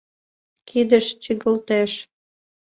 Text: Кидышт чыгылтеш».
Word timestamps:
Кидышт 0.69 1.13
чыгылтеш». 1.23 1.91